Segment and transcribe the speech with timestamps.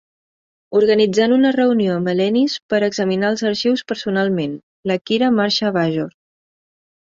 [0.77, 4.57] Organitzant una reunió amb Alenis per examinar els arxius personalment,
[4.93, 6.11] la Kira marxa a Bajor.